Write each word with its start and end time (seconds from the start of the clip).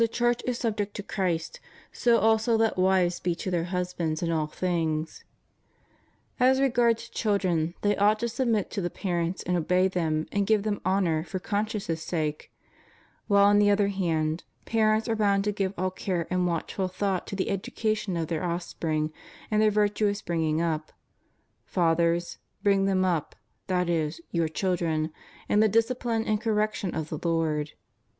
65 0.01 0.17
Church 0.17 0.41
is 0.47 0.57
subject 0.57 0.95
to 0.95 1.03
Christ, 1.03 1.59
so 1.91 2.17
also 2.17 2.55
let 2.57 2.75
wives 2.75 3.19
be 3.19 3.35
to 3.35 3.51
their 3.51 3.65
hus 3.65 3.93
bands 3.93 4.23
in 4.23 4.31
all 4.31 4.47
things} 4.47 5.23
As 6.39 6.59
regards 6.59 7.07
children, 7.07 7.75
they 7.83 7.95
ought 7.97 8.17
to 8.21 8.27
submit 8.27 8.71
to 8.71 8.81
the 8.81 8.89
parents 8.89 9.43
and 9.43 9.55
obey 9.55 9.87
them, 9.87 10.25
and 10.31 10.47
give 10.47 10.63
them 10.63 10.81
honor 10.83 11.23
for 11.23 11.37
conscience' 11.37 12.01
sake; 12.01 12.51
while, 13.27 13.45
on 13.45 13.59
the 13.59 13.69
other 13.69 13.89
hand, 13.89 14.43
parents 14.65 15.07
are 15.07 15.15
boimd 15.15 15.43
to 15.43 15.51
give 15.51 15.71
all 15.77 15.91
care 15.91 16.25
and 16.31 16.47
watchful 16.47 16.87
thought 16.87 17.27
to 17.27 17.35
the 17.35 17.51
education 17.51 18.17
of 18.17 18.25
their 18.25 18.43
offspring 18.43 19.13
and 19.51 19.61
their 19.61 19.69
virtuous 19.69 20.23
bringing 20.23 20.63
up: 20.63 20.91
Fathers,... 21.67 22.39
bring 22.63 22.85
them 22.85 23.05
up 23.05 23.35
(that 23.67 23.87
is, 23.87 24.19
your 24.31 24.47
children) 24.47 25.11
in 25.47 25.59
the 25.59 25.69
discipline 25.69 26.25
and 26.25 26.41
correction 26.41 26.95
of 26.95 27.09
the 27.09 27.19
Lord? 27.23 27.73